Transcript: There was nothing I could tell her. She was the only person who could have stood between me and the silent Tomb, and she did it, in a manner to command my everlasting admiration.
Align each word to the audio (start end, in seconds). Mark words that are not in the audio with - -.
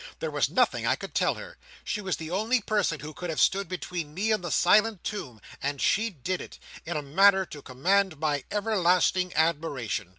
There 0.17 0.31
was 0.31 0.49
nothing 0.49 0.87
I 0.87 0.95
could 0.95 1.13
tell 1.13 1.35
her. 1.35 1.59
She 1.83 2.01
was 2.01 2.17
the 2.17 2.31
only 2.31 2.59
person 2.59 3.01
who 3.01 3.13
could 3.13 3.29
have 3.29 3.39
stood 3.39 3.69
between 3.69 4.15
me 4.15 4.31
and 4.31 4.43
the 4.43 4.49
silent 4.49 5.03
Tomb, 5.03 5.39
and 5.61 5.79
she 5.79 6.09
did 6.09 6.41
it, 6.41 6.57
in 6.87 6.97
a 6.97 7.03
manner 7.03 7.45
to 7.45 7.61
command 7.61 8.17
my 8.17 8.43
everlasting 8.49 9.31
admiration. 9.35 10.09